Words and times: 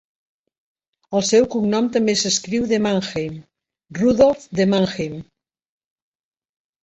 El 1.17 1.25
seu 1.31 1.43
cognom 1.55 1.89
també 1.97 2.15
s'escriu 2.21 2.65
"de 2.71 2.79
Mannheim": 2.85 3.35
Rudolph 3.99 4.47
de 4.61 4.67
Mannheim. 4.75 5.19